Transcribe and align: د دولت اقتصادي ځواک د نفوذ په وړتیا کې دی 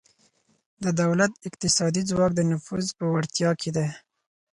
د 0.83 0.85
دولت 1.01 1.31
اقتصادي 1.47 2.01
ځواک 2.09 2.31
د 2.35 2.41
نفوذ 2.51 2.87
په 2.99 3.05
وړتیا 3.13 3.49
کې 3.61 3.69
دی 3.77 3.87